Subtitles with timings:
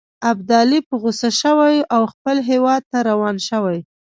[0.31, 3.79] ابدالي په غوسه شوی او خپل هیواد ته روان شوی.